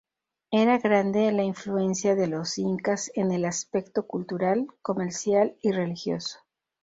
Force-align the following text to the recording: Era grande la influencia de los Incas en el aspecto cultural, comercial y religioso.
Era 0.49 0.79
grande 0.79 1.31
la 1.31 1.43
influencia 1.43 2.15
de 2.15 2.25
los 2.25 2.57
Incas 2.57 3.11
en 3.13 3.31
el 3.31 3.45
aspecto 3.45 4.07
cultural, 4.07 4.65
comercial 4.81 5.55
y 5.61 5.73
religioso. 5.73 6.39